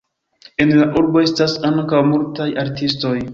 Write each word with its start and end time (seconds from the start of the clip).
En 0.63 0.71
la 0.79 0.87
urbo 1.01 1.21
estas 1.25 1.53
ankaŭ 1.71 2.01
multaj 2.09 2.49
artistoj. 2.65 3.15